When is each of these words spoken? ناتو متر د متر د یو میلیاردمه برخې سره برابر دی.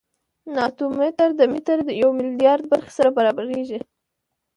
ناتو 0.55 0.85
متر 0.97 1.29
د 1.39 1.41
متر 1.51 1.77
د 1.87 1.89
یو 2.01 2.09
میلیاردمه 2.19 2.69
برخې 2.71 2.91
سره 2.97 3.09
برابر 3.17 3.45
دی. 3.51 3.79